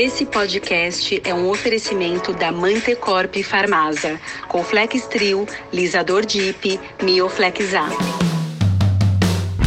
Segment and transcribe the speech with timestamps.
[0.00, 7.88] Esse podcast é um oferecimento da Mantecorp Farmasa, com Flex Trio, Lisador Dip, Mioflex A.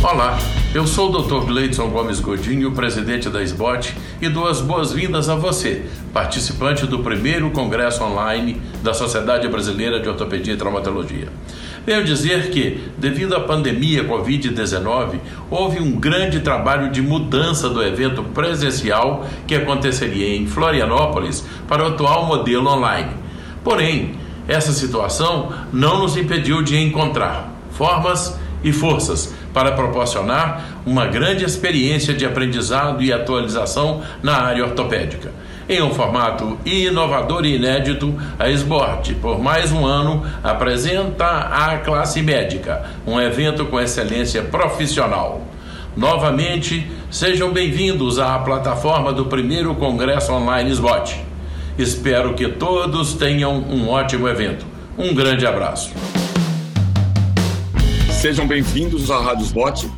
[0.02, 0.39] Olá,
[0.73, 1.46] eu sou o Dr.
[1.46, 5.83] Gleidson Gomes Godinho, presidente da SBOT, e dou as boas-vindas a você,
[6.13, 11.27] participante do primeiro congresso online da Sociedade Brasileira de Ortopedia e Traumatologia.
[11.85, 15.19] Venho dizer que, devido à pandemia Covid-19,
[15.49, 21.88] houve um grande trabalho de mudança do evento presencial que aconteceria em Florianópolis para o
[21.88, 23.09] atual modelo online.
[23.63, 24.12] Porém,
[24.48, 32.13] essa situação não nos impediu de encontrar formas e forças para proporcionar uma grande experiência
[32.13, 35.31] de aprendizado e atualização na área ortopédica.
[35.71, 42.21] Em um formato inovador e inédito, a SBORT, por mais um ano, apresenta a classe
[42.21, 45.41] médica, um evento com excelência profissional.
[45.95, 51.23] Novamente, sejam bem-vindos à plataforma do primeiro Congresso Online SBOT.
[51.77, 54.66] Espero que todos tenham um ótimo evento.
[54.97, 55.94] Um grande abraço.
[58.11, 59.89] Sejam bem-vindos à Rádio SBOT,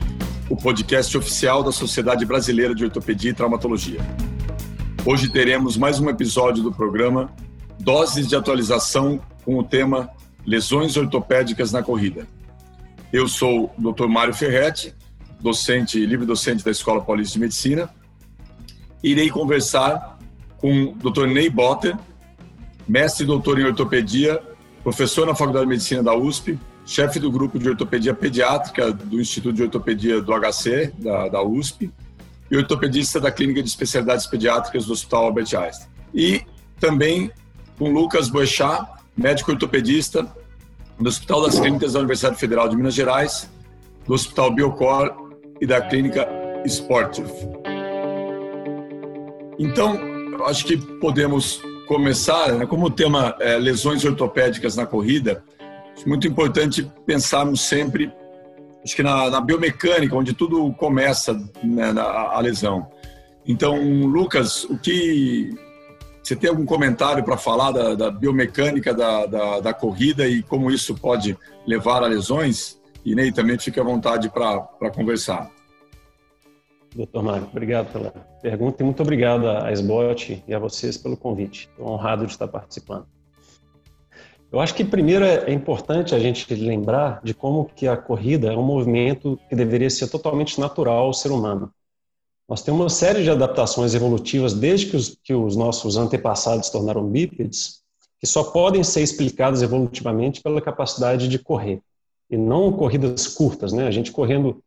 [0.51, 4.01] o podcast oficial da Sociedade Brasileira de Ortopedia e Traumatologia.
[5.05, 7.29] Hoje teremos mais um episódio do programa
[7.77, 10.09] Doses de Atualização com o tema
[10.45, 12.25] Lesões Ortopédicas na Corrida.
[13.11, 14.07] Eu sou o Dr.
[14.07, 14.95] Mário Ferretti,
[15.41, 17.93] docente, livre docente da Escola Paulista de Medicina.
[19.03, 20.17] Irei conversar
[20.59, 21.27] com o Dr.
[21.27, 21.97] Ney Botter,
[22.87, 24.41] mestre e doutor em ortopedia,
[24.85, 29.53] professor na Faculdade de Medicina da USP, chefe do grupo de ortopedia pediátrica do Instituto
[29.53, 31.91] de Ortopedia do HC, da, da USP,
[32.53, 35.89] e ortopedista da Clínica de Especialidades Pediátricas do Hospital Albert Einstein.
[36.13, 36.43] E
[36.79, 37.31] também
[37.79, 38.87] com Lucas Boechat,
[39.17, 40.31] médico ortopedista
[40.99, 43.49] do Hospital das Clínicas da Universidade Federal de Minas Gerais,
[44.05, 46.29] do Hospital Biocor e da Clínica
[46.63, 47.27] Sportive.
[49.57, 49.99] Então,
[50.45, 56.27] acho que podemos começar, né, como o tema é lesões ortopédicas na corrida, é muito
[56.27, 58.11] importante pensarmos sempre
[58.83, 61.33] acho que na, na biomecânica, onde tudo começa
[61.63, 62.87] né, na, a lesão.
[63.45, 65.53] Então, Lucas, o que
[66.21, 70.71] você tem algum comentário para falar da, da biomecânica da, da, da, corrida e como
[70.71, 72.79] isso pode levar a lesões?
[73.05, 75.51] E Ney também fique à vontade para conversar.
[76.95, 78.11] Doutor Mário, obrigado pela
[78.41, 81.67] pergunta e muito obrigado à SBOT e a vocês pelo convite.
[81.71, 83.05] Estou honrado de estar participando.
[84.53, 88.53] Eu acho que primeiro é, é importante a gente lembrar de como que a corrida
[88.53, 91.73] é um movimento que deveria ser totalmente natural ao ser humano.
[92.47, 97.03] Nós temos uma série de adaptações evolutivas desde que os, que os nossos antepassados tornaram
[97.03, 97.81] bípedes,
[98.19, 101.81] que só podem ser explicadas evolutivamente pela capacidade de correr,
[102.29, 103.73] e não corridas curtas.
[103.73, 103.87] Né?
[103.87, 104.63] A gente correndo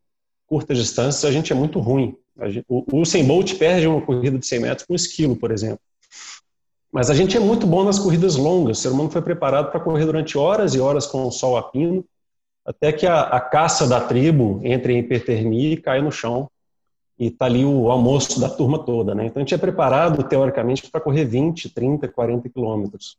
[0.49, 2.17] curtas distâncias, a gente é muito ruim.
[2.47, 5.79] Gente, o, o Bolt perde uma corrida de 100 metros com um esquilo, por exemplo.
[6.97, 8.79] Mas a gente é muito bom nas corridas longas.
[8.79, 11.63] O ser humano foi preparado para correr durante horas e horas com o sol a
[11.63, 12.03] pino,
[12.65, 16.51] até que a, a caça da tribo entre em hipertermia e cai no chão.
[17.19, 19.15] E está ali o almoço da turma toda.
[19.15, 19.27] Né?
[19.27, 23.19] Então a gente é preparado, teoricamente, para correr 20, 30, 40 quilômetros.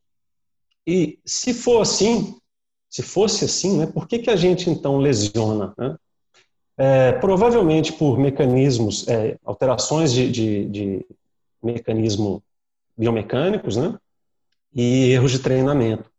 [0.87, 2.35] E se for assim,
[2.89, 5.75] se fosse assim, né, por que, que a gente então lesiona?
[5.77, 5.95] Né?
[6.79, 11.05] É, provavelmente por mecanismos, é, alterações de, de, de
[11.61, 12.41] mecanismo
[12.97, 13.97] biomecânicos, né?
[14.73, 16.09] E erros de treinamento.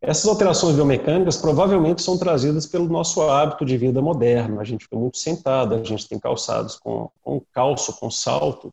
[0.00, 4.58] Essas alterações biomecânicas provavelmente são trazidas pelo nosso hábito de vida moderno.
[4.58, 8.72] A gente fica muito sentado, a gente tem calçados com, com calço, com salto,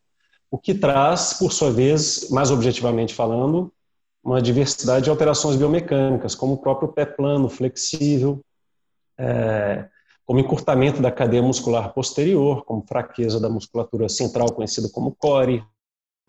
[0.50, 3.72] o que traz, por sua vez, mais objetivamente falando,
[4.24, 8.40] uma diversidade de alterações biomecânicas, como o próprio pé plano, flexível,
[9.18, 9.88] é,
[10.26, 15.64] como encurtamento da cadeia muscular posterior, como fraqueza da musculatura central, conhecida como core,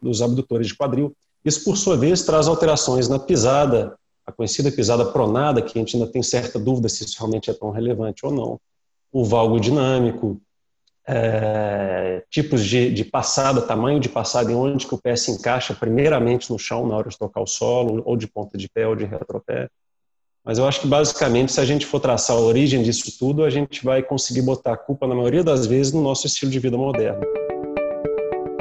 [0.01, 1.15] dos abdutores de quadril.
[1.45, 5.97] Isso, por sua vez, traz alterações na pisada, a conhecida pisada pronada, que a gente
[5.97, 8.61] ainda tem certa dúvida se isso realmente é tão relevante ou não.
[9.11, 10.41] O valgo dinâmico,
[11.07, 15.75] é, tipos de, de, passada, tamanho de passada, em onde que o pé se encaixa
[15.75, 18.95] primeiramente no chão na hora de tocar o solo, ou de ponta de pé ou
[18.95, 19.69] de retropé.
[20.45, 23.51] Mas eu acho que basicamente, se a gente for traçar a origem disso tudo, a
[23.51, 26.77] gente vai conseguir botar a culpa, na maioria das vezes, no nosso estilo de vida
[26.77, 27.21] moderno.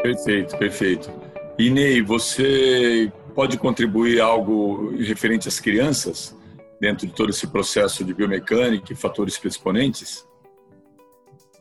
[0.02, 1.27] Perfeito, perfeito.
[1.60, 6.38] Ney, você pode contribuir algo referente às crianças
[6.80, 10.26] dentro de todo esse processo de biomecânica e fatores predisponentes?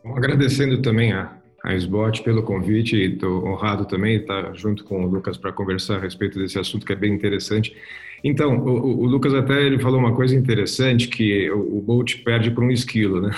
[0.04, 5.38] Agradecendo também a, a SBOT pelo convite estou honrado também estar junto com o Lucas
[5.38, 7.74] para conversar a respeito desse assunto que é bem interessante.
[8.22, 12.50] Então, o, o Lucas até ele falou uma coisa interessante que o, o Bolt perde
[12.50, 13.30] por um esquilo, né?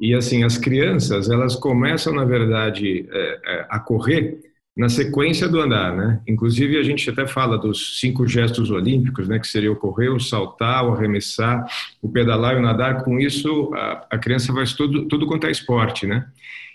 [0.00, 5.60] E assim, as crianças, elas começam, na verdade, é, é, a correr na sequência do
[5.60, 6.20] andar, né?
[6.26, 9.38] Inclusive a gente até fala dos cinco gestos olímpicos, né?
[9.38, 11.66] Que seria o correr, o saltar, o arremessar,
[12.00, 13.04] o pedalar e o nadar.
[13.04, 16.26] Com isso, a, a criança faz tudo, tudo quanto é esporte, né?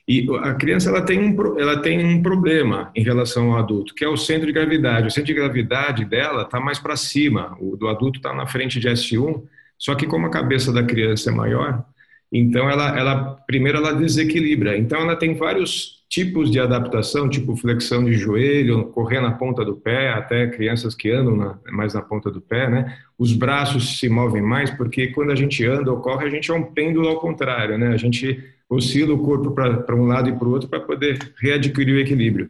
[0.08, 4.06] E a criança ela tem, um, ela tem um problema em relação ao adulto, que
[4.06, 5.08] é o centro de gravidade.
[5.08, 8.80] O centro de gravidade dela está mais para cima, o do adulto está na frente
[8.80, 9.44] de S1,
[9.78, 11.84] só que como a cabeça da criança é maior,
[12.32, 14.78] então ela, ela primeiro ela desequilibra.
[14.78, 19.76] Então ela tem vários tipos de adaptação, tipo flexão de joelho, correr na ponta do
[19.76, 22.98] pé, até crianças que andam na, mais na ponta do pé, né?
[23.18, 26.54] Os braços se movem mais porque quando a gente anda ou corre, a gente é
[26.54, 27.90] um pêndulo ao contrário, né?
[27.90, 31.96] A gente oscila o corpo para um lado e para o outro para poder readquirir
[31.96, 32.50] o equilíbrio.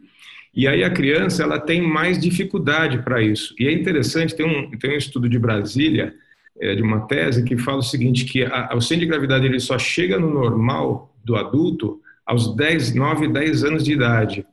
[0.54, 3.54] E aí a criança ela tem mais dificuldade para isso.
[3.58, 6.14] E é interessante, tem um, tem um estudo de Brasília,
[6.60, 9.60] é, de uma tese, que fala o seguinte, que a, o centro de gravidade ele
[9.60, 14.46] só chega no normal do adulto aos 10, 9, 10 anos de idade.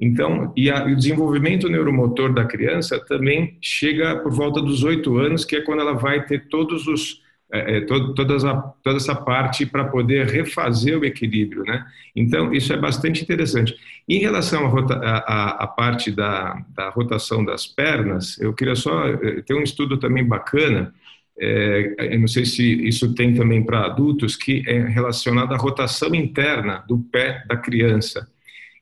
[0.00, 5.16] Então, e, a, e, o desenvolvimento neuromotor da criança também chega por volta dos 8
[5.16, 7.20] anos, que é quando ela vai ter todos os
[7.52, 11.84] é, é todas a, toda essa parte para poder refazer o equilíbrio, né?
[12.14, 13.76] Então, isso é bastante interessante.
[14.08, 19.62] Em relação à parte da, da rotação das pernas, eu queria só é, ter um
[19.62, 20.94] estudo também bacana
[21.40, 26.14] é, eu não sei se isso tem também para adultos, que é relacionado à rotação
[26.14, 28.28] interna do pé da criança.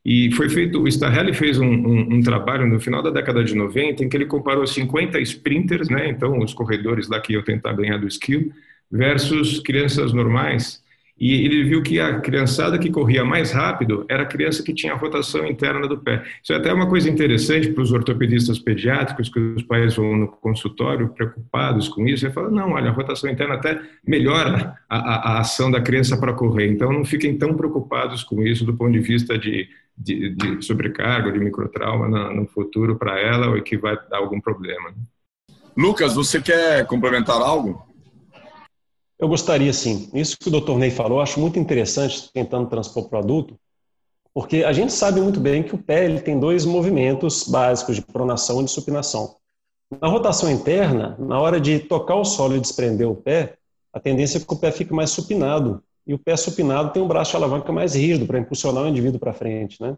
[0.05, 3.55] E foi feito, o Starrelli fez um, um, um, trabalho no final da década de
[3.55, 7.75] 90 em que ele comparou 50 sprinters, né, então os corredores lá que iam tentar
[7.75, 8.51] ganhar do skill,
[8.91, 10.83] versus crianças normais
[11.19, 14.94] e ele viu que a criançada que corria mais rápido era a criança que tinha
[14.94, 16.23] rotação interna do pé.
[16.43, 20.29] Isso é até uma coisa interessante para os ortopedistas pediátricos, que os pais vão no
[20.29, 25.32] consultório preocupados com isso, e falam, não, olha, a rotação interna até melhora a, a,
[25.32, 28.93] a ação da criança para correr, então não fiquem tão preocupados com isso do ponto
[28.93, 33.76] de vista de, de, de sobrecarga, de microtrauma no, no futuro para ela, ou que
[33.76, 34.94] vai dar algum problema.
[35.76, 37.88] Lucas, você quer complementar algo?
[39.19, 40.09] Eu gostaria sim.
[40.15, 40.76] Isso que o Dr.
[40.76, 43.59] Ney falou, acho muito interessante tentando transpor para o adulto,
[44.32, 48.03] porque a gente sabe muito bem que o pé ele tem dois movimentos básicos de
[48.03, 49.35] pronação e de supinação.
[50.00, 53.56] Na rotação interna, na hora de tocar o solo e desprender o pé,
[53.93, 55.82] a tendência é que o pé fique mais supinado.
[56.06, 59.19] E o pé supinado tem um braço de alavanca mais rígido para impulsionar o indivíduo
[59.19, 59.97] para frente, né?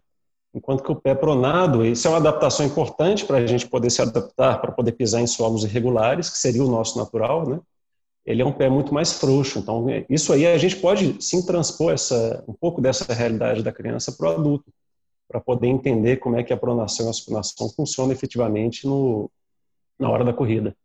[0.53, 4.01] Enquanto que o pé pronado, isso é uma adaptação importante para a gente poder se
[4.01, 7.59] adaptar, para poder pisar em solos irregulares, que seria o nosso natural, né?
[8.25, 9.59] Ele é um pé muito mais frouxo.
[9.59, 14.11] Então, isso aí a gente pode sim transpor essa, um pouco dessa realidade da criança
[14.11, 14.71] para o adulto,
[15.27, 19.29] para poder entender como é que a pronação e a supinação funcionam efetivamente no,
[19.99, 20.75] na hora da corrida.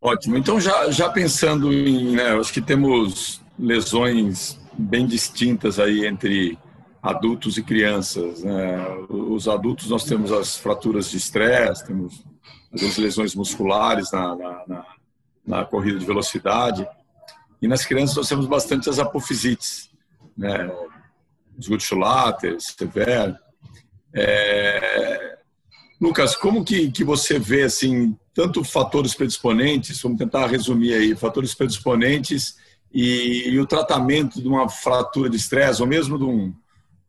[0.00, 0.36] Ótimo.
[0.36, 6.58] Então, já, já pensando em, né, acho que temos lesões bem distintas aí entre
[7.02, 8.42] adultos e crianças.
[8.42, 8.86] Né?
[9.08, 12.24] Os adultos, nós temos as fraturas de estresse, temos
[12.74, 14.86] as lesões musculares na, na, na
[15.46, 16.86] na corrida de velocidade.
[17.60, 19.90] E nas crianças nós temos bastante as apofisites,
[20.36, 20.70] né?
[21.58, 23.36] os Gutschulater, Sever.
[24.14, 25.38] É...
[26.00, 31.54] Lucas, como que, que você vê assim tanto fatores predisponentes, vamos tentar resumir aí, fatores
[31.54, 32.56] predisponentes
[32.92, 36.54] e, e o tratamento de uma fratura de estresse ou mesmo de um,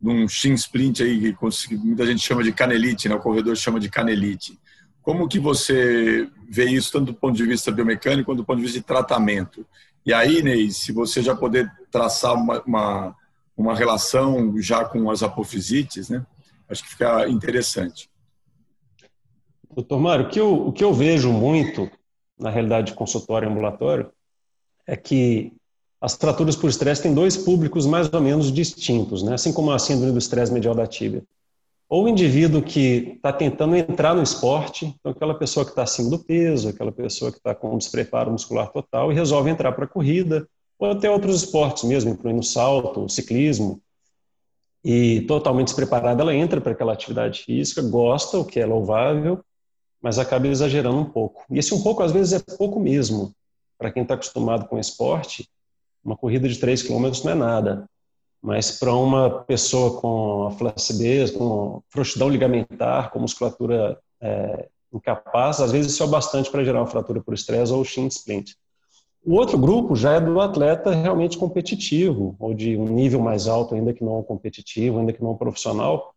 [0.01, 3.15] de um shin splint aí que muita gente chama de canelite, né?
[3.15, 4.57] O corredor chama de canelite.
[5.07, 8.63] Como que você vê isso tanto do ponto de vista biomecânico quanto do ponto de
[8.63, 9.65] vista de tratamento?
[10.05, 13.15] E aí, Ney, se você já poder traçar uma, uma,
[13.55, 16.25] uma relação já com as apofisites, né?
[16.67, 18.09] Acho que fica interessante.
[19.73, 21.89] Doutor Mário, o que eu, o que eu vejo muito
[22.37, 24.11] na realidade de consultório ambulatório
[24.85, 25.53] é que
[26.01, 29.35] as fraturas por estresse têm dois públicos mais ou menos distintos, né?
[29.35, 31.23] assim como a síndrome do estresse medial da tíbia.
[31.89, 36.09] Ou o indivíduo que está tentando entrar no esporte, então aquela pessoa que está acima
[36.09, 39.85] do peso, aquela pessoa que está com um despreparo muscular total e resolve entrar para
[39.85, 43.81] a corrida, ou até outros esportes mesmo, incluindo salto, ciclismo,
[44.83, 49.43] e totalmente despreparada, ela entra para aquela atividade física, gosta, o que é louvável,
[50.01, 51.43] mas acaba exagerando um pouco.
[51.49, 53.33] E esse um pouco, às vezes, é pouco mesmo.
[53.77, 55.47] Para quem está acostumado com esporte,
[56.03, 57.89] uma corrida de 3 km não é nada.
[58.41, 65.93] Mas para uma pessoa com flacidez, com frouxidão ligamentar, com musculatura é, incapaz, às vezes
[65.93, 68.53] isso é bastante para gerar uma fratura por estresse ou shin splint.
[69.25, 73.75] O outro grupo já é do atleta realmente competitivo, ou de um nível mais alto,
[73.75, 76.13] ainda que não competitivo, ainda que não profissional.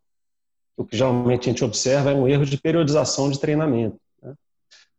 [0.77, 3.99] O que geralmente a gente observa é um erro de periodização de treinamento.
[4.23, 4.33] Né?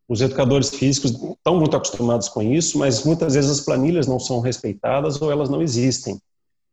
[0.10, 4.42] Os educadores físicos estão muito acostumados com isso, mas muitas vezes as planilhas não são
[4.42, 6.20] respeitadas ou elas não existem.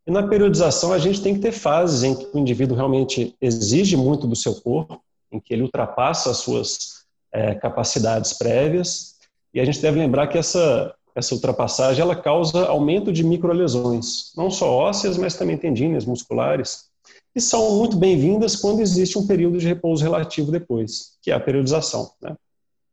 [0.08, 3.94] E na periodização a gente tem que ter fases em que o indivíduo realmente exige
[3.94, 4.98] muito do seu corpo
[5.30, 9.16] em que ele ultrapassa as suas é, capacidades prévias.
[9.52, 14.50] E a gente deve lembrar que essa, essa ultrapassagem ela causa aumento de microlesões, não
[14.50, 16.86] só ósseas, mas também tendíneas musculares,
[17.34, 21.40] que são muito bem-vindas quando existe um período de repouso relativo depois, que é a
[21.40, 22.10] periodização.
[22.22, 22.34] Né?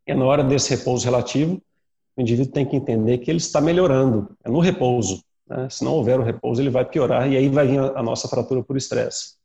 [0.05, 1.61] E na hora desse repouso relativo,
[2.17, 5.23] o indivíduo tem que entender que ele está melhorando, é no repouso.
[5.47, 5.67] Né?
[5.69, 8.63] Se não houver o repouso, ele vai piorar e aí vai vir a nossa fratura
[8.63, 9.35] por estresse.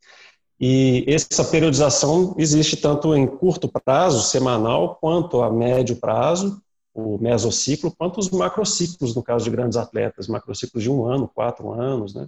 [0.61, 6.61] E essa periodização existe tanto em curto prazo, semanal, quanto a médio prazo,
[6.92, 11.73] o mesociclo, quanto os macrociclos, no caso de grandes atletas, macrociclos de um ano, quatro
[11.73, 12.26] anos, né?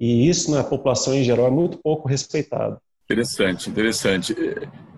[0.00, 2.80] E isso na população em geral é muito pouco respeitado.
[3.04, 4.34] Interessante, interessante.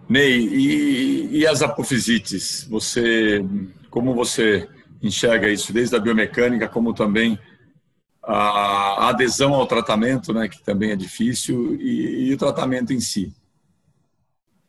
[0.08, 2.66] Ney, e, e as apofisites?
[2.70, 3.44] Você,
[3.90, 4.68] como você
[5.02, 7.38] enxerga isso, desde a biomecânica, como também
[8.26, 13.32] a adesão ao tratamento, né, que também é difícil, e, e o tratamento em si?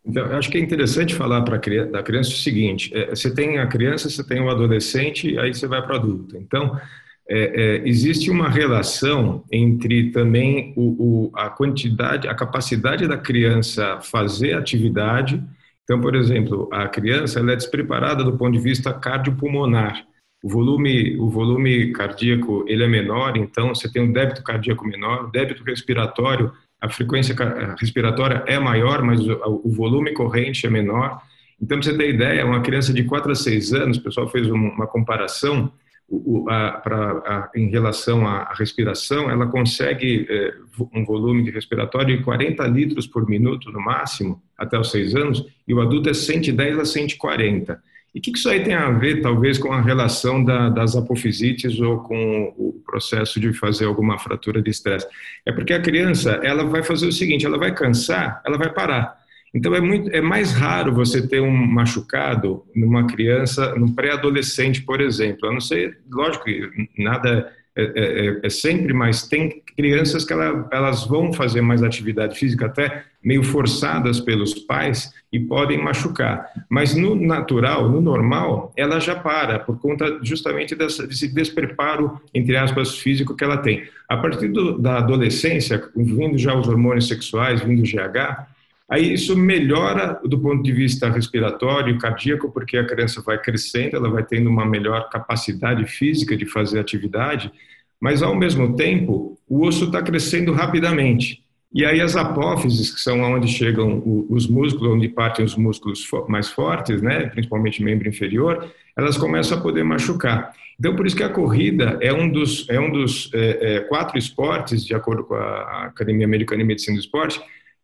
[0.06, 3.66] Então, acho que é interessante falar para da criança o seguinte: é, você tem a
[3.66, 6.38] criança, você tem o adolescente, aí você vai para o adulto.
[6.38, 6.80] Então,
[7.28, 14.00] é, é, existe uma relação entre também o, o, a quantidade, a capacidade da criança
[14.00, 15.44] fazer atividade.
[15.84, 20.06] Então, por exemplo, a criança ela é despreparada do ponto de vista cardiopulmonar.
[20.46, 25.32] O volume, o volume cardíaco ele é menor, então você tem um débito cardíaco menor,
[25.32, 27.36] débito respiratório, a frequência
[27.80, 31.20] respiratória é maior, mas o, o volume corrente é menor.
[31.60, 34.48] Então, para você ter ideia, uma criança de 4 a 6 anos, o pessoal fez
[34.48, 35.72] uma comparação,
[36.08, 40.54] o, a, pra, a, em relação à respiração, ela consegue é,
[40.94, 45.44] um volume de respiratório de 40 litros por minuto no máximo, até os 6 anos,
[45.68, 47.82] e o adulto é 110 a 140.
[48.16, 51.82] E o que, isso aí tem a ver, talvez, com a relação da, das apofisites
[51.82, 55.06] ou com o processo de fazer alguma fratura de estresse?
[55.46, 59.18] É porque a criança, ela vai fazer o seguinte, ela vai cansar, ela vai parar.
[59.54, 65.02] Então é, muito, é mais raro você ter um machucado numa criança, num pré-adolescente, por
[65.02, 65.50] exemplo.
[65.50, 70.32] A não ser, lógico que nada é, é, é, é sempre, mas tem crianças que
[70.32, 76.50] ela, elas vão fazer mais atividade física, até meio forçadas pelos pais, e podem machucar.
[76.70, 82.56] Mas no natural, no normal, ela já para, por conta justamente dessa, desse despreparo, entre
[82.56, 83.84] aspas, físico que ela tem.
[84.08, 88.56] A partir do, da adolescência, vindo já os hormônios sexuais, vindo o GH,
[88.88, 93.96] Aí isso melhora do ponto de vista respiratório e cardíaco, porque a criança vai crescendo,
[93.96, 97.52] ela vai tendo uma melhor capacidade física de fazer atividade,
[98.00, 101.44] mas ao mesmo tempo o osso está crescendo rapidamente.
[101.74, 106.50] E aí as apófises, que são onde chegam os músculos, onde partem os músculos mais
[106.50, 110.54] fortes, né, principalmente membro inferior, elas começam a poder machucar.
[110.80, 114.18] Então, por isso que a corrida é um dos, é um dos é, é, quatro
[114.18, 117.42] esportes, de acordo com a Academia Americana de Medicina do Esporte,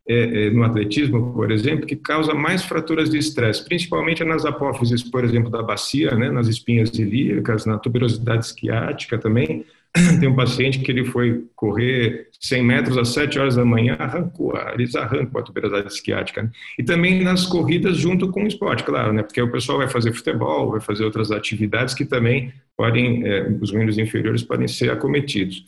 [0.08, 5.03] é, é, no atletismo, por exemplo, que causa mais fraturas de estresse, principalmente nas apófises,
[5.03, 9.65] por exemplo, da bacia, né, nas espinhas ilíacas, na tuberosidade esquiática também.
[10.19, 14.53] Tem um paciente que ele foi correr 100 metros às 7 horas da manhã, arrancou,
[14.74, 16.43] eles arrancam a tuberosidade esquiática.
[16.43, 16.50] Né?
[16.79, 20.13] E também nas corridas junto com o esporte, claro, né, porque o pessoal vai fazer
[20.13, 25.65] futebol, vai fazer outras atividades que também podem, é, os membros inferiores podem ser acometidos.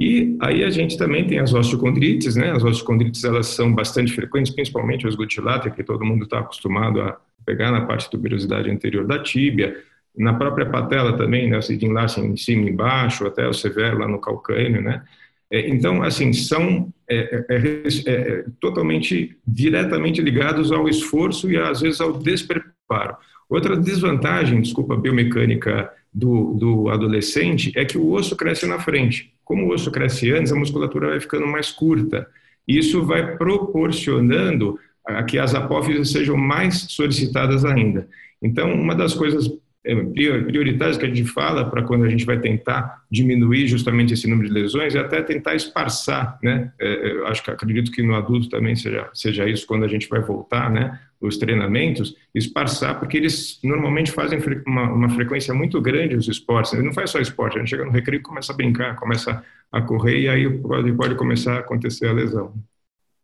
[0.00, 2.52] E aí a gente também tem as osteocondrites, né?
[2.52, 7.18] As osteocondrites elas são bastante frequentes, principalmente os gutilatas, que todo mundo está acostumado a
[7.44, 9.76] pegar na parte de tuberosidade anterior da tíbia,
[10.18, 11.58] na própria patela também, né?
[11.58, 15.02] O enlace em cima e embaixo, até o severo lá no calcâneo, né?
[15.50, 21.80] É, então, assim, são é, é, é, é, totalmente, diretamente ligados ao esforço e às
[21.80, 23.16] vezes ao despreparo.
[23.48, 29.32] Outra desvantagem, desculpa, biomecânica do, do adolescente é que o osso cresce na frente.
[29.44, 32.26] Como o osso cresce antes, a musculatura vai ficando mais curta.
[32.66, 38.06] Isso vai proporcionando a que as apófises sejam mais solicitadas ainda.
[38.42, 39.50] Então, uma das coisas
[39.88, 39.94] é,
[40.42, 44.46] prioritárias que a gente fala para quando a gente vai tentar diminuir justamente esse número
[44.46, 46.70] de lesões é até tentar esparçar, né?
[46.78, 50.06] É, eu acho que acredito que no adulto também seja, seja isso quando a gente
[50.06, 51.00] vai voltar, né?
[51.18, 56.74] Os treinamentos, esparçar, porque eles normalmente fazem uma, uma frequência muito grande os esportes.
[56.74, 59.42] Ele não faz só esporte, a gente chega no recreio e começa a brincar, começa
[59.72, 62.52] a correr e aí pode, pode começar a acontecer a lesão.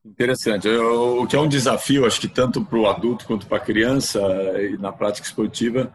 [0.05, 0.69] Interessante.
[0.69, 4.21] O que é um desafio, acho que tanto para o adulto quanto para a criança
[4.61, 5.93] e na prática esportiva,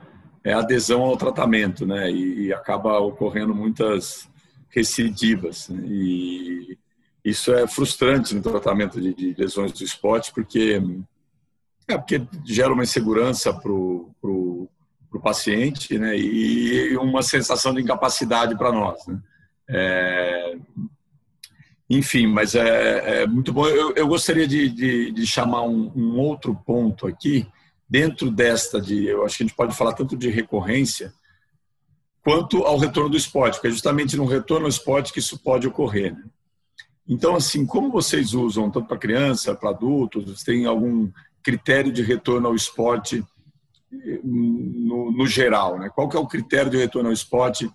[0.49, 2.11] é adesão ao tratamento, né?
[2.11, 4.27] E, e acaba ocorrendo muitas
[4.69, 5.69] recidivas.
[5.69, 5.83] Né?
[5.85, 6.77] E
[7.23, 10.81] isso é frustrante no tratamento de, de, lesões do esporte, porque
[11.87, 14.69] é porque gera uma insegurança para o
[15.21, 16.17] paciente, né?
[16.17, 19.19] E uma sensação de incapacidade para nós, né?
[19.71, 20.55] É,
[21.87, 23.67] Enfim, mas é, é muito bom.
[23.67, 27.47] Eu, eu gostaria de, de, de chamar um, um, outro ponto aqui,
[27.89, 31.13] dentro desta, de, eu acho que a gente pode falar tanto de recorrência,
[32.21, 35.67] quanto ao retorno do esporte, porque é justamente no retorno ao esporte que isso pode
[35.67, 36.13] ocorrer.
[36.13, 36.23] Né?
[37.07, 42.47] Então, assim, como vocês usam, tanto para criança, para adultos, tem algum critério de retorno
[42.47, 43.25] ao esporte
[44.23, 45.79] no, no, geral?
[45.79, 45.89] Né?
[45.89, 47.71] Qual que é o critério de retorno ao esporte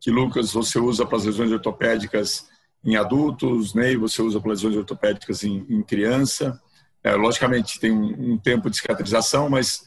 [0.00, 2.48] que, Lucas, você usa para as lesões ortopédicas
[2.84, 3.92] em adultos, né?
[3.92, 6.60] E você usa para lesões ortopédicas em, em criança?
[7.04, 9.84] É, logicamente, tem um, um, tempo de cicatrização, mas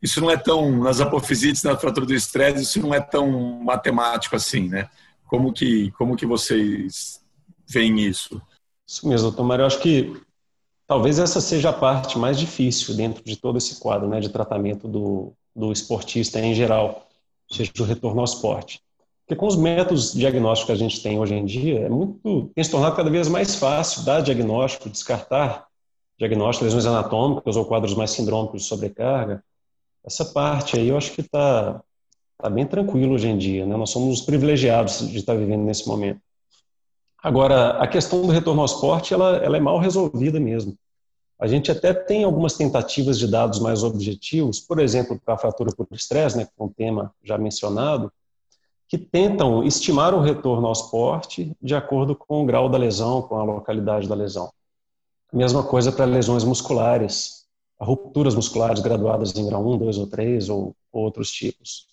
[0.00, 3.30] isso não é tão, nas apofisites, na fratura do estresse, isso não é tão
[3.62, 4.88] matemático assim, né?
[5.26, 7.20] Como que, como que vocês
[7.68, 8.40] veem isso?
[8.86, 9.62] Isso mesmo, doutor Mário.
[9.62, 10.20] Eu acho que
[10.86, 14.86] talvez essa seja a parte mais difícil dentro de todo esse quadro né, de tratamento
[14.86, 17.08] do, do esportista em geral,
[17.50, 18.80] seja o retorno ao esporte.
[19.20, 22.62] Porque com os métodos diagnósticos que a gente tem hoje em dia, é muito, tem
[22.62, 25.66] se tornado cada vez mais fácil dar diagnóstico, descartar
[26.22, 29.42] diagnóstico, lesões anatômicas ou quadros mais sindrômicos de sobrecarga.
[30.04, 31.82] Essa parte aí eu acho que está
[32.38, 33.66] tá bem tranquilo hoje em dia.
[33.66, 33.76] Né?
[33.76, 36.20] Nós somos os privilegiados de estar vivendo nesse momento.
[37.20, 40.76] Agora, a questão do retorno ao esporte, ela, ela é mal resolvida mesmo.
[41.38, 45.72] A gente até tem algumas tentativas de dados mais objetivos, por exemplo, para a fratura
[45.76, 48.12] por estresse, né, que é um tema já mencionado,
[48.86, 53.36] que tentam estimar o retorno ao esporte de acordo com o grau da lesão, com
[53.36, 54.52] a localidade da lesão.
[55.32, 57.46] Mesma coisa para lesões musculares,
[57.80, 61.86] rupturas musculares graduadas em grau 1, 2 ou 3 ou, ou outros tipos.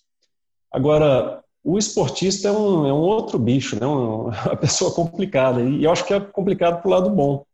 [0.70, 3.86] Agora, o esportista é um, é um outro bicho, né?
[3.86, 5.62] uma pessoa complicada.
[5.62, 7.44] E eu acho que é complicado para o lado bom.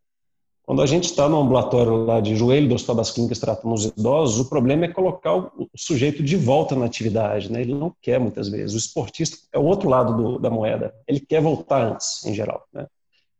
[0.62, 3.84] Quando a gente está no ambulatório lá de joelho do Hospital das Clínicas tratando os
[3.84, 7.50] idosos, o problema é colocar o sujeito de volta na atividade.
[7.50, 7.60] Né?
[7.60, 8.74] Ele não quer muitas vezes.
[8.74, 10.92] O esportista é o outro lado do, da moeda.
[11.06, 12.64] Ele quer voltar antes, em geral.
[12.72, 12.84] Né?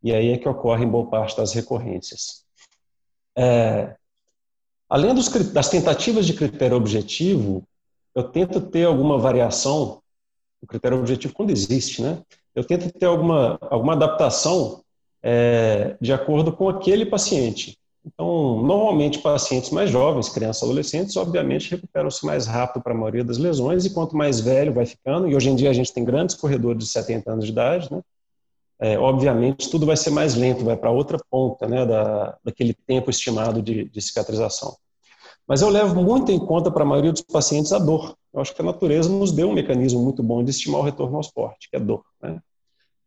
[0.03, 2.45] E aí é que ocorre boa parte das recorrências.
[3.37, 3.95] É,
[4.89, 7.63] além dos, das tentativas de critério objetivo,
[8.15, 10.01] eu tento ter alguma variação,
[10.63, 12.23] o critério objetivo quando existe, né?
[12.55, 14.83] Eu tento ter alguma, alguma adaptação
[15.23, 17.79] é, de acordo com aquele paciente.
[18.07, 23.37] Então, normalmente, pacientes mais jovens, crianças adolescentes, obviamente recuperam-se mais rápido para a maioria das
[23.37, 26.37] lesões, e quanto mais velho vai ficando, e hoje em dia a gente tem grandes
[26.37, 28.01] corredores de 70 anos de idade, né?
[28.79, 33.11] É, obviamente tudo vai ser mais lento, vai para outra ponta né, da, daquele tempo
[33.11, 34.77] estimado de, de cicatrização.
[35.47, 38.17] Mas eu levo muito em conta para a maioria dos pacientes a dor.
[38.35, 41.15] Eu acho que a natureza nos deu um mecanismo muito bom de estimar o retorno
[41.15, 42.05] ao esporte, que é dor.
[42.21, 42.39] Né?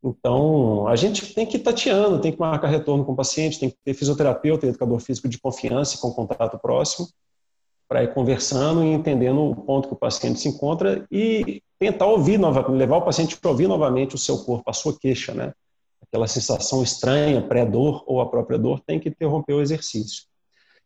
[0.04, 3.70] Então, a gente tem que ir tateando, tem que marcar retorno com o paciente, tem
[3.70, 7.08] que ter fisioterapeuta e educador físico de confiança e com contato próximo,
[7.88, 12.38] para ir conversando e entendendo o ponto que o paciente se encontra e tentar ouvir
[12.38, 15.54] novamente, levar o paciente a ouvir novamente o seu corpo, a sua queixa, né?
[16.02, 20.24] Aquela sensação estranha, pré-dor ou a própria dor, tem que interromper o exercício.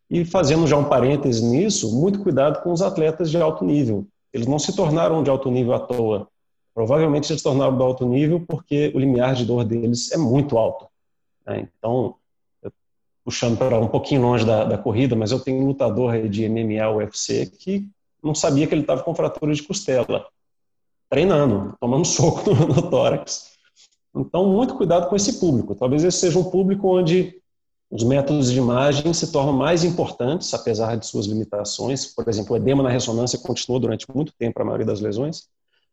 [0.08, 4.06] E fazendo já um parêntese nisso, muito cuidado com os atletas de alto nível.
[4.32, 6.28] Eles não se tornaram de alto nível à toa
[6.74, 10.88] provavelmente se tornaram de alto nível porque o limiar de dor deles é muito alto.
[11.46, 11.68] Né?
[11.78, 12.16] Então,
[13.24, 16.90] puxando para um pouquinho longe da, da, corrida, mas eu tenho um lutador de MMA,
[16.90, 17.88] UFC, que
[18.22, 20.26] não sabia que ele estava com fratura de costela,
[21.14, 23.52] treinando, tomando soco no, no tórax.
[24.16, 25.74] Então, muito cuidado com esse público.
[25.74, 27.40] Talvez esse seja um público onde
[27.88, 32.06] os métodos de imagem se tornam mais importantes, apesar de suas limitações.
[32.06, 35.44] Por exemplo, o edema na ressonância continuou durante muito tempo a maioria das lesões.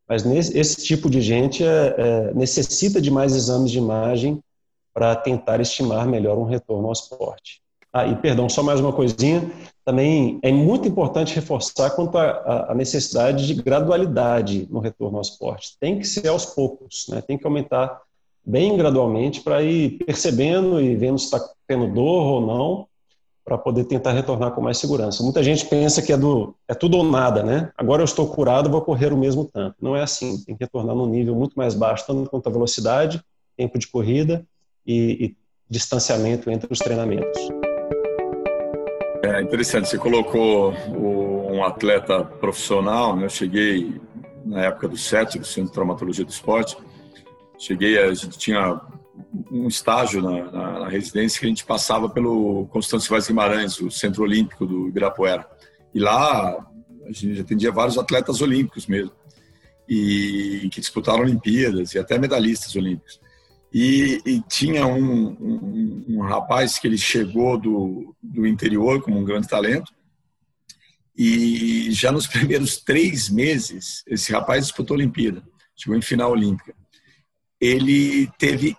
[0.09, 4.43] Mas nesse, esse tipo de gente é, é, necessita de mais exames de imagem
[4.93, 7.61] para tentar estimar melhor um retorno ao esporte.
[7.93, 9.51] Ah, e perdão, só mais uma coisinha.
[9.83, 15.75] Também é muito importante reforçar quanto à necessidade de gradualidade no retorno ao esporte.
[15.79, 17.21] Tem que ser aos poucos, né?
[17.21, 18.01] tem que aumentar
[18.45, 22.87] bem gradualmente para ir percebendo e vendo se está tendo dor ou não,
[23.43, 25.23] para poder tentar retornar com mais segurança.
[25.23, 27.71] Muita gente pensa que é, do, é tudo ou nada, né?
[27.75, 29.75] Agora eu estou curado, vou correr o mesmo tanto.
[29.81, 33.21] Não é assim, tem que retornar num nível muito mais baixo, tanto quanto a velocidade,
[33.57, 34.45] tempo de corrida
[34.85, 35.35] e, e
[35.69, 37.41] distanciamento entre os treinamentos.
[39.41, 43.25] É interessante, você colocou o, um atleta profissional, né?
[43.25, 43.99] eu cheguei
[44.45, 46.77] na época do CET, do Centro de Traumatologia do Esporte,
[47.57, 48.79] cheguei, a gente tinha
[49.51, 53.89] um estágio na, na, na, residência que a gente passava pelo Constâncio Vaz Guimarães, o
[53.89, 55.49] Centro Olímpico do Ibirapuera.
[55.91, 56.63] E lá
[57.07, 59.11] a gente atendia vários atletas olímpicos mesmo,
[59.89, 63.19] e que disputaram Olimpíadas e até medalhistas olímpicos.
[63.73, 69.23] E, e tinha um, um, um, rapaz que ele chegou do, do interior como um
[69.23, 69.93] grande talento,
[71.15, 75.43] e já nos primeiros três meses, esse rapaz disputou a Olimpíada,
[75.75, 76.75] chegou em final olímpica.
[77.59, 78.75] Ele teve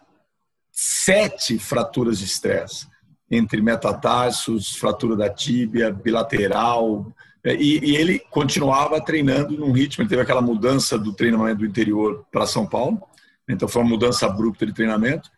[0.70, 2.86] sete fraturas de estresse,
[3.30, 7.10] entre metatarsos, fratura da tíbia, bilateral,
[7.44, 10.02] é, e, e, ele continuava treinando num ritmo.
[10.02, 13.02] Ele teve aquela mudança do treinamento do interior para São Paulo,
[13.48, 15.30] então foi uma mudança abrupta de treinamento,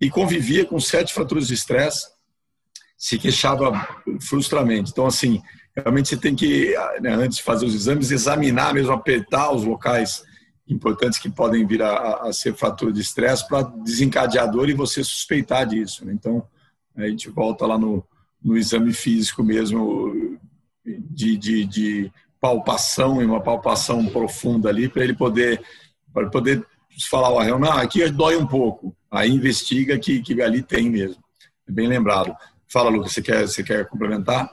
[0.00, 2.08] e convivia com sete fraturas de estresse,
[2.96, 3.72] se queixava
[4.20, 4.90] frustramente.
[4.90, 5.40] Então, assim,
[5.76, 10.24] realmente você tem que, né, antes de fazer os exames, examinar mesmo, apertar os locais
[10.68, 15.02] importantes que podem vir a, a ser fratura de estresse para desencadear dor e você
[15.04, 16.04] suspeitar disso.
[16.04, 16.12] Né?
[16.12, 16.46] Então,
[16.96, 18.04] a gente volta lá no,
[18.42, 20.38] no exame físico mesmo,
[20.84, 25.62] de, de, de palpação e uma palpação profunda ali para ele poder
[26.12, 26.66] para poder
[27.08, 28.94] falar o real, não, aqui dói um pouco.
[29.10, 31.22] Aí investiga que, que ali tem mesmo.
[31.68, 32.34] É bem lembrado.
[32.68, 34.50] Fala, Lucas, você quer, você quer complementar?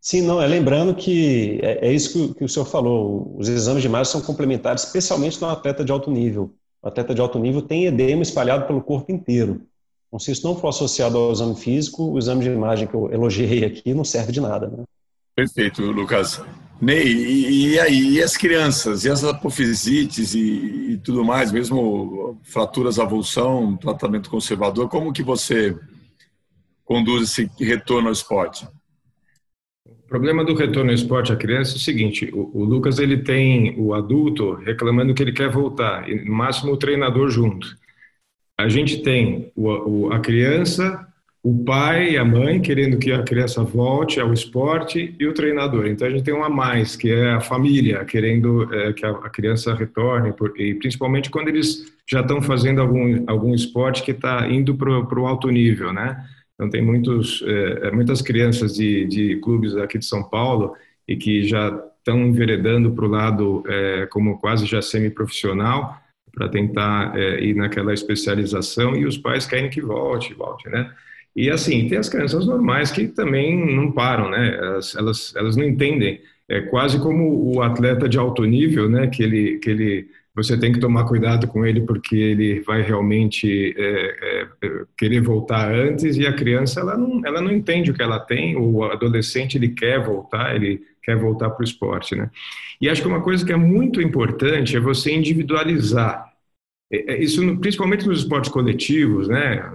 [0.00, 3.82] Sim, não, é lembrando que é, é isso que, que, o senhor falou, os exames
[3.82, 6.54] de imagem são complementares, especialmente no atleta de alto nível.
[6.82, 9.62] O atleta de alto nível tem edema espalhado pelo corpo inteiro.
[10.06, 13.10] Então, se isso não for associado ao exame físico, o exame de imagem que eu
[13.12, 14.68] elogiei aqui não serve de nada.
[14.68, 14.84] Né?
[15.34, 16.40] Perfeito, Lucas.
[16.80, 22.38] Ney, e, e, aí, e as crianças, e as apofisites e, e, tudo mais, mesmo
[22.42, 25.74] fraturas avulsão, tratamento conservador, como que você
[26.84, 28.68] conduz esse retorno ao esporte?
[29.86, 33.22] O problema do retorno ao esporte à criança é o seguinte: o, o, Lucas ele
[33.22, 37.74] tem o adulto reclamando que ele quer voltar, e no máximo o treinador junto.
[38.58, 41.05] A gente tem o, o, a criança,
[41.46, 45.86] o pai e a mãe querendo que a criança volte ao esporte e o treinador.
[45.86, 49.10] Então a gente tem um a mais, que é a família querendo é, que a,
[49.10, 54.10] a, criança retorne, por, e principalmente quando eles já estão fazendo algum, algum esporte que
[54.10, 56.20] está indo para o alto nível, né?
[56.54, 60.74] Então, tem muitos, é, muitas crianças de, de clubes aqui de São Paulo
[61.06, 65.96] e que já estão enveredando para o lado é, como quase já semi-profissional
[66.34, 70.92] para tentar é, ir naquela especialização e os pais querem que volte, volte, né?
[71.36, 74.56] E assim, tem as crianças normais que também não param, né?
[74.56, 76.20] Elas, elas, elas não entendem.
[76.48, 79.06] É quase como o atleta de alto nível, né?
[79.08, 83.74] Que ele, que ele você tem que tomar cuidado com ele porque ele vai realmente
[83.78, 88.02] é, é, querer voltar antes e a criança ela não, ela não entende o que
[88.02, 92.30] ela tem, o adolescente ele quer voltar, ele quer voltar para o esporte, né?
[92.80, 96.30] E acho que uma coisa que é muito importante é você individualizar.
[96.92, 99.72] É, é, isso principalmente nos esportes coletivos, né?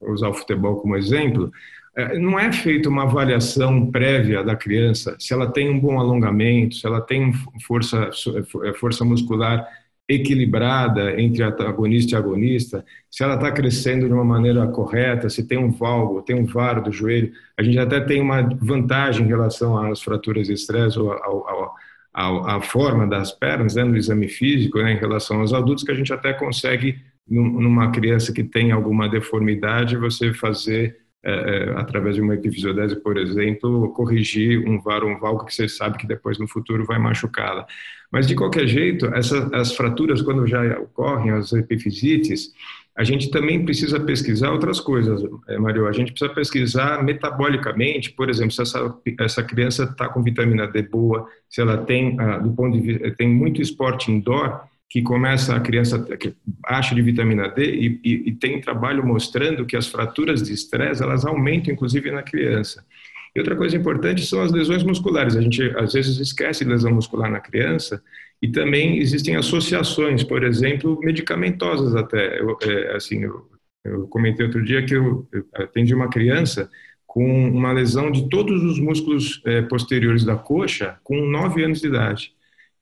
[0.00, 1.50] Usar o futebol como exemplo.
[1.96, 6.76] É, não é feita uma avaliação prévia da criança se ela tem um bom alongamento,
[6.76, 7.32] se ela tem
[7.66, 8.10] força,
[8.78, 9.66] força muscular
[10.10, 15.56] equilibrada entre antagonista e agonista, se ela está crescendo de uma maneira correta, se tem
[15.56, 19.78] um valgo, tem um VAR do joelho, a gente até tem uma vantagem em relação
[19.78, 21.76] às fraturas de estresse ou ao,
[22.12, 25.94] ao, forma das pernas, né, no exame físico, né, em relação aos adultos, que a
[25.94, 26.98] gente até consegue,
[27.30, 33.18] numa criança que tem alguma deformidade, você fazer é, é, através de uma epifisiodese, por
[33.18, 37.66] exemplo, corrigir um VAR um valgo que você sabe que depois no futuro vai machucá-la.
[38.10, 42.52] Mas, de qualquer jeito, essa, as fraturas, quando já ocorrem, as epifisites,
[42.96, 45.86] a gente também precisa pesquisar outras coisas, é, Mario.
[45.86, 50.82] A gente precisa pesquisar metabolicamente, por exemplo, se essa, essa criança está com vitamina D
[50.82, 55.54] boa, se ela tem, ah, do ponto de vista, tem muito esporte indoor, que começa
[55.54, 59.86] a criança que acha de vitamina D e, e, e tem trabalho mostrando que as
[59.86, 62.84] fraturas de estresse elas aumentam inclusive na criança.
[63.34, 65.36] E outra coisa importante são as lesões musculares.
[65.36, 68.02] A gente às vezes esquece lesão muscular na criança
[68.42, 72.40] e também existem associações, por exemplo, medicamentosas até.
[72.40, 73.48] Eu, é, assim, eu,
[73.84, 76.68] eu, comentei outro dia que eu, eu, atendi uma criança
[77.06, 81.86] com uma lesão de todos os músculos é, posteriores da coxa com 9 anos de
[81.86, 82.32] idade.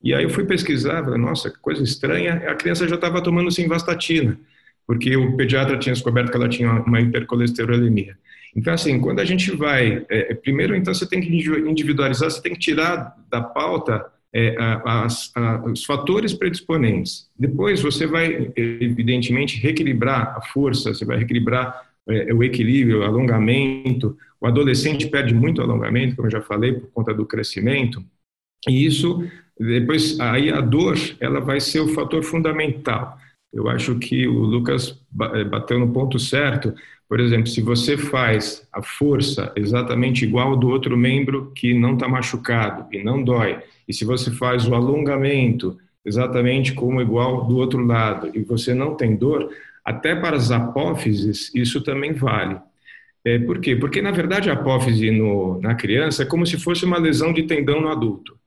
[0.03, 3.51] E aí eu fui pesquisar, falei, nossa, que coisa estranha, a criança já estava tomando
[3.51, 4.39] simvastatina,
[4.87, 8.17] porque o pediatra tinha descoberto que ela tinha uma hipercolesterolemia.
[8.57, 12.41] Então, assim, quando a gente vai, é, é primeiro, então, você tem que individualizar, você
[12.41, 15.33] tem que tirar da pauta é, as,
[15.71, 17.29] os fatores predisponentes.
[17.39, 24.17] Depois, você vai, evidentemente, reequilibrar a força, você vai reequilibrar é, o equilíbrio, o alongamento.
[24.41, 28.03] O adolescente perde muito alongamento, como eu já falei, por conta do crescimento.
[28.69, 29.25] E isso
[29.59, 33.19] depois, aí a dor, ela vai ser o fator fundamental.
[33.53, 35.01] Eu acho que o Lucas
[35.35, 36.75] eh, bateu no ponto certo.
[37.09, 42.07] Por exemplo, se você faz a força exatamente igual do outro membro que não está
[42.07, 47.85] machucado e não dói, e se você faz o alongamento exatamente como igual do outro
[47.85, 49.51] lado e você não tem dor,
[49.85, 52.59] até para as apófises isso também vale.
[53.25, 53.75] É, por quê?
[53.75, 57.43] Porque, na verdade, a apófise no, na criança é como se fosse uma lesão de
[57.43, 58.38] tendão no adulto.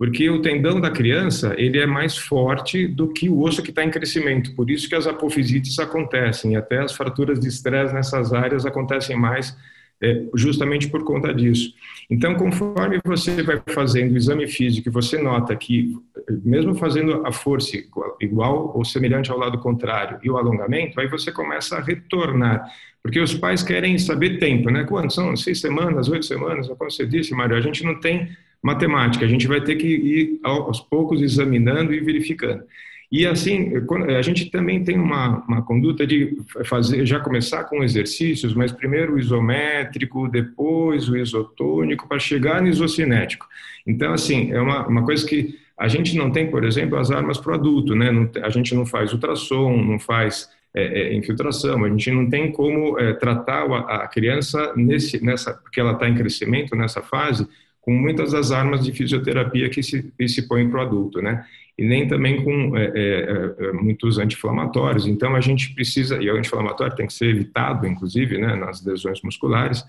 [0.00, 3.84] Porque o tendão da criança ele é mais forte do que o osso que está
[3.84, 4.54] em crescimento.
[4.54, 9.54] Por isso que as apofisites acontecem, até as fraturas de estresse nessas áreas acontecem mais
[10.02, 11.74] é, justamente por conta disso.
[12.08, 15.94] Então, conforme você vai fazendo o exame físico e você nota que,
[16.42, 17.76] mesmo fazendo a força
[18.22, 22.64] igual, ou semelhante ao lado contrário e o alongamento, aí você começa a retornar.
[23.02, 24.84] Porque os pais querem saber tempo, né?
[24.84, 25.36] Quanto são?
[25.36, 26.68] Seis semanas, oito semanas?
[26.68, 28.30] Como você disse, Mário, a gente não tem
[28.62, 29.24] matemática.
[29.24, 32.62] A gente vai ter que ir aos poucos examinando e verificando.
[33.10, 33.72] E assim,
[34.16, 39.14] a gente também tem uma, uma conduta de fazer, já começar com exercícios, mas primeiro
[39.14, 43.48] o isométrico, depois o isotônico, para chegar no isocinético.
[43.84, 47.38] Então, assim, é uma, uma coisa que a gente não tem, por exemplo, as armas
[47.38, 48.10] para o adulto, né?
[48.42, 52.96] A gente não faz ultrassom, não faz é, é, infiltração, a gente não tem como
[52.96, 57.48] é, tratar a, a criança nesse, nessa, porque ela está em crescimento nessa fase,
[57.80, 61.44] com muitas das armas de fisioterapia que se, que se põem para o adulto, né?
[61.78, 65.06] E nem também com é, é, é, muitos anti-inflamatórios.
[65.06, 69.22] Então, a gente precisa, e o anti-inflamatório tem que ser evitado, inclusive, né, nas lesões
[69.22, 69.82] musculares,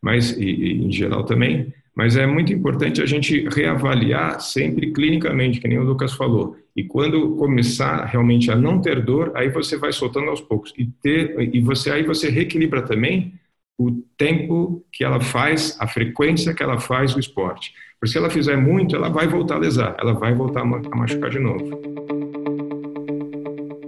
[0.00, 5.60] mas, e, e, em geral também, mas é muito importante a gente reavaliar sempre clinicamente,
[5.60, 6.56] que nem o Lucas falou.
[6.74, 10.72] E quando começar realmente a não ter dor, aí você vai soltando aos poucos.
[10.76, 13.34] E, ter, e você aí você reequilibra também
[13.78, 17.72] o tempo que ela faz, a frequência que ela faz o esporte.
[17.98, 21.30] Porque se ela fizer muito, ela vai voltar a lesar, ela vai voltar a machucar
[21.30, 21.70] de novo.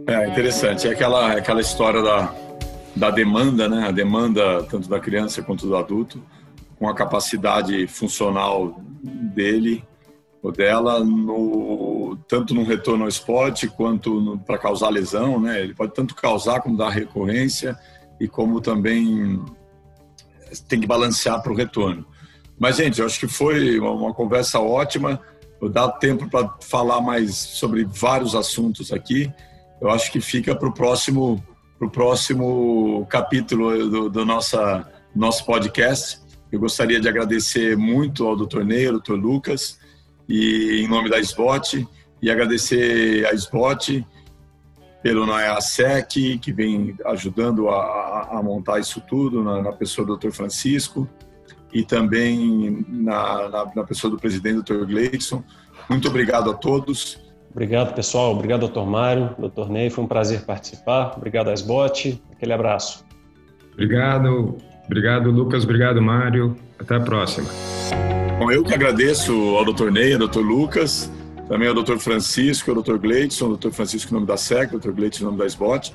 [0.07, 2.35] É interessante, é aquela, aquela história da,
[2.95, 3.87] da demanda, né?
[3.87, 6.23] A demanda tanto da criança quanto do adulto,
[6.79, 8.81] com a capacidade funcional
[9.35, 9.85] dele
[10.43, 15.61] ou dela, no, tanto no retorno ao esporte quanto para causar lesão, né?
[15.61, 17.77] Ele pode tanto causar como dar recorrência
[18.21, 19.43] e como também
[20.69, 22.07] tem que balancear para o retorno.
[22.59, 25.21] Mas, gente, eu acho que foi uma, conversa ótima.
[25.61, 29.31] Vou dar tempo para falar mais sobre vários assuntos aqui.
[29.81, 31.43] Eu acho que fica para o próximo,
[31.79, 36.21] pro próximo capítulo do, do nossa, nosso podcast.
[36.51, 38.63] Eu gostaria de agradecer muito ao Dr.
[38.63, 39.15] Ney, ao Dr.
[39.15, 39.79] Lucas,
[40.29, 41.87] e em nome da SBOT,
[42.23, 44.07] e agradecer a SBOT
[45.07, 50.33] pelo NAEASEC, que vem ajudando a, a, montar isso tudo, na, na, pessoa do Dr.
[50.33, 51.09] Francisco,
[51.73, 54.85] e também na, na, na pessoa do presidente, Dr.
[54.85, 55.45] Gleidson.
[55.89, 57.21] Muito obrigado a todos.
[57.53, 58.33] Obrigado, pessoal.
[58.33, 59.91] Obrigado, doutor Mário, doutor Ney.
[59.91, 61.15] Foi um prazer participar.
[61.17, 62.21] Obrigado, Asbote.
[62.33, 63.05] Aquele abraço.
[63.75, 64.57] Obrigado.
[64.87, 65.63] Obrigado, Lucas.
[65.63, 66.57] Obrigado, Mário.
[66.81, 67.49] Até a próxima.
[68.41, 71.13] Bom, eu que agradeço ao doutor Ney, ao doutor Lucas,
[71.49, 71.99] também ao Dr.
[71.99, 72.99] Francisco, ao Dr.
[72.99, 73.71] Gleidson, Dr.
[73.71, 74.91] Francisco nome da SEC, Dr.
[74.91, 75.95] Gleidson nome da SBOT,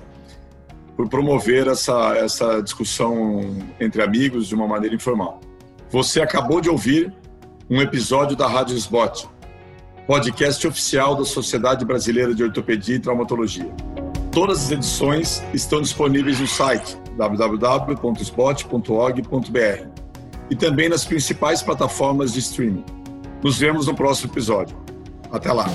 [0.95, 5.41] por promover essa, essa discussão entre amigos de uma maneira informal.
[5.89, 7.13] Você acabou de ouvir
[7.69, 9.27] um episódio da Rádio SBOT,
[10.07, 13.73] podcast oficial da Sociedade Brasileira de Ortopedia e Traumatologia.
[14.31, 19.87] Todas as edições estão disponíveis no site www.spot.org.br
[20.49, 22.85] e também nas principais plataformas de streaming.
[23.43, 24.77] Nos vemos no próximo episódio.
[25.31, 25.65] Até lá.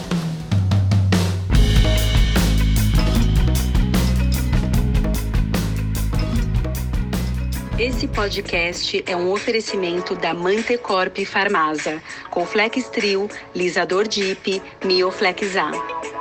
[7.78, 16.15] Esse podcast é um oferecimento da Mantecorp Farmasa, com Flextril, Lisador Dip, Mioflex A.